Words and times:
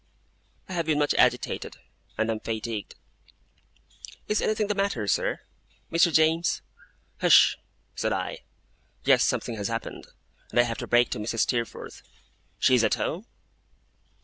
'I 0.67 0.73
have 0.73 0.85
been 0.87 0.97
much 0.97 1.13
agitated, 1.13 1.77
and 2.17 2.31
am 2.31 2.39
fatigued.' 2.39 2.95
'Is 4.27 4.41
anything 4.41 4.65
the 4.65 4.73
matter, 4.73 5.07
sir? 5.07 5.41
Mr. 5.91 6.11
James?' 6.11 6.63
'Hush!' 7.21 7.55
said 7.93 8.11
I. 8.11 8.39
'Yes, 9.03 9.23
something 9.23 9.57
has 9.57 9.67
happened, 9.67 10.07
that 10.49 10.59
I 10.59 10.63
have 10.63 10.79
to 10.79 10.87
break 10.87 11.11
to 11.11 11.19
Mrs. 11.19 11.41
Steerforth. 11.41 12.01
She 12.57 12.73
is 12.73 12.83
at 12.83 12.95
home? 12.95 13.27